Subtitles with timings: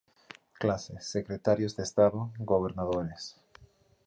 [0.59, 3.35] Clase: Secretarios de estado, Gobernadores.